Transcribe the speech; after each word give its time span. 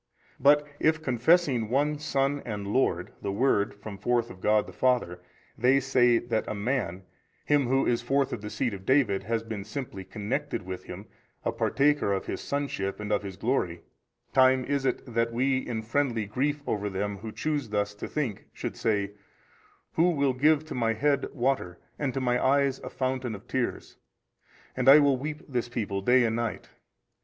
But 0.39 0.65
if 0.79 1.03
confessing 1.03 1.69
One 1.69 1.99
Son 1.99 2.41
and 2.43 2.65
Lord, 2.65 3.13
the 3.21 3.31
Word 3.31 3.75
from 3.75 3.99
forth 3.99 4.31
of 4.31 4.41
God 4.41 4.65
the 4.65 4.73
Father, 4.73 5.21
they 5.55 5.79
say 5.79 6.17
that 6.17 6.47
a 6.47 6.55
man, 6.55 7.03
him 7.45 7.67
who 7.67 7.85
is 7.85 8.01
forth 8.01 8.33
of 8.33 8.41
the 8.41 8.49
seed 8.49 8.73
of 8.73 8.83
David 8.83 9.21
has 9.21 9.43
been 9.43 9.63
simply 9.63 10.03
connected 10.03 10.63
with 10.63 10.85
Him, 10.85 11.05
a 11.45 11.51
partaker 11.51 12.13
of 12.13 12.25
His 12.25 12.41
Sonship 12.41 12.99
and 12.99 13.11
of 13.11 13.21
His 13.21 13.37
glory, 13.37 13.83
time 14.33 14.65
is 14.65 14.87
it 14.87 15.05
that 15.05 15.31
we 15.31 15.59
in 15.59 15.83
friendly 15.83 16.25
grief 16.25 16.63
over 16.65 16.89
them 16.89 17.17
who 17.17 17.31
choose 17.31 17.69
thus 17.69 17.93
to 17.93 18.07
think 18.07 18.45
should 18.53 18.75
say, 18.75 19.11
Who 19.93 20.09
will 20.09 20.33
give 20.33 20.65
to 20.65 20.73
my 20.73 20.93
head 20.93 21.27
water 21.31 21.77
and 21.99 22.11
to 22.15 22.19
my 22.19 22.43
eyes 22.43 22.79
a 22.79 22.89
fountain 22.89 23.33
|263 23.33 23.35
of 23.35 23.47
tears, 23.47 23.97
and 24.75 24.89
I 24.89 24.97
will 24.97 25.17
weep 25.19 25.43
this 25.47 25.69
people 25.69 26.01
day 26.01 26.23
and 26.23 26.35
night? 26.35 26.69